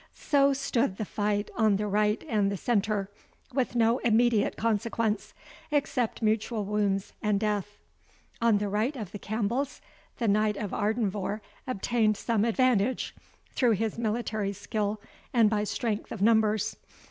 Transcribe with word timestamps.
So 0.15 0.51
stood 0.51 0.97
the 0.97 1.05
fight 1.05 1.51
on 1.55 1.75
the 1.75 1.85
right 1.85 2.23
and 2.27 2.51
the 2.51 2.57
centre, 2.57 3.11
with 3.53 3.75
no 3.75 3.99
immediate 3.99 4.57
consequence, 4.57 5.35
except 5.69 6.23
mutual 6.23 6.65
wounds 6.65 7.13
and 7.21 7.39
death. 7.39 7.77
On 8.41 8.57
the 8.57 8.67
right 8.67 8.95
of 8.95 9.11
the 9.11 9.19
Campbells, 9.19 9.79
the 10.17 10.27
Knight 10.27 10.57
of 10.57 10.71
Ardenvohr 10.71 11.41
obtained 11.67 12.17
some 12.17 12.45
advantage, 12.45 13.13
through 13.51 13.73
his 13.73 13.99
military 13.99 14.53
skill 14.53 14.99
and 15.33 15.51
by 15.51 15.63
strength 15.63 16.11
of 16.11 16.19
numbers. 16.19 16.77